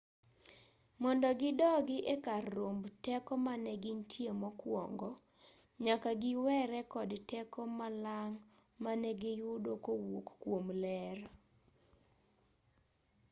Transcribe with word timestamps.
mondo 1.01 1.29
gidogi 1.41 1.97
e 2.13 2.15
kar 2.25 2.43
romb 2.57 2.81
teko 3.05 3.33
mane 3.45 3.73
gintie 3.83 4.31
mokwongo 4.41 5.09
nyaka 5.85 6.11
giwere 6.21 6.79
kod 6.93 7.09
teko 7.31 7.61
malang' 7.77 8.37
ma 8.83 8.91
negiyudo 9.01 9.71
kowuok 9.85 10.27
kwom 10.41 10.65
ler 10.83 11.19